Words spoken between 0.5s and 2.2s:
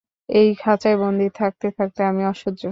খাঁচায় বন্দি থাকতে থাকতে